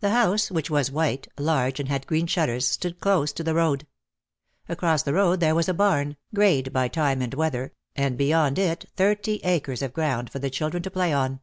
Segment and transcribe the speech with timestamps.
[0.00, 3.86] The house, which was white, large, and had green shutters, stood close to the road.
[4.68, 8.86] Across the road there was a barn, greyed by time and weather, and beyond it
[8.96, 11.38] thirty acres of ground for the children to play on.